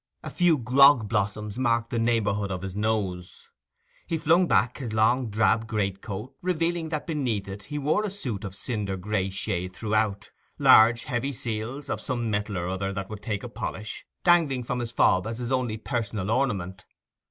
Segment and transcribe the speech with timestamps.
[0.23, 3.51] A few grog blossoms marked the neighbourhood of his nose.
[4.07, 8.43] He flung back his long drab greatcoat, revealing that beneath it he wore a suit
[8.43, 13.21] of cinder gray shade throughout, large heavy seals, of some metal or other that would
[13.21, 16.83] take a polish, dangling from his fob as his only personal ornament.